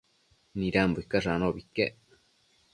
Nidambo 0.57 0.97
icash 1.03 1.29
anobi 1.33 1.59
iquec 1.63 1.95